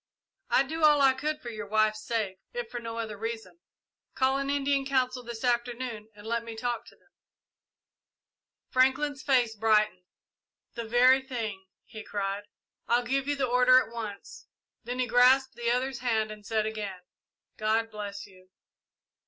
"I'd 0.49 0.67
do 0.67 0.83
all 0.83 0.99
I 0.99 1.13
could 1.13 1.39
for 1.43 1.51
your 1.51 1.67
wife's 1.67 2.01
sake, 2.03 2.39
if 2.53 2.71
for 2.71 2.79
no 2.79 2.97
other 2.97 3.15
reason. 3.19 3.59
Call 4.15 4.39
an 4.39 4.49
Indian 4.49 4.83
council 4.83 5.21
this 5.21 5.43
afternoon 5.43 6.09
and 6.15 6.25
let 6.25 6.43
me 6.43 6.55
talk 6.55 6.87
to 6.87 6.95
them." 6.95 7.11
Franklin's 8.71 9.21
face 9.21 9.55
brightened. 9.55 10.05
"The 10.73 10.85
very 10.85 11.21
thing!" 11.21 11.67
he 11.85 12.03
cried. 12.03 12.45
"I'll 12.87 13.03
give 13.03 13.25
the 13.27 13.45
order 13.45 13.77
at 13.77 13.93
once." 13.93 14.47
Then 14.83 14.97
he 14.97 15.05
grasped 15.05 15.53
the 15.53 15.69
other's 15.69 15.99
hand 15.99 16.31
and 16.31 16.43
said 16.47 16.65
again, 16.65 17.01
"God 17.57 17.91
bless 17.91 18.25
you!" 18.25 18.49